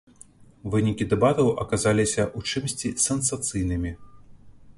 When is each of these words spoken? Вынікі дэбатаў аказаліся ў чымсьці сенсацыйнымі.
Вынікі 0.75 1.07
дэбатаў 1.11 1.51
аказаліся 1.65 2.21
ў 2.37 2.49
чымсьці 2.49 2.89
сенсацыйнымі. 3.05 3.91